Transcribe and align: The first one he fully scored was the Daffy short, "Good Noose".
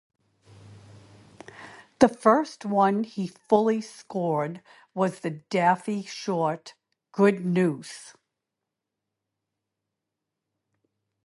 The 1.99 2.09
first 2.09 2.65
one 2.65 3.03
he 3.03 3.27
fully 3.27 3.81
scored 3.81 4.63
was 4.95 5.19
the 5.19 5.29
Daffy 5.29 6.01
short, 6.01 6.73
"Good 7.11 7.45
Noose". 7.45 8.15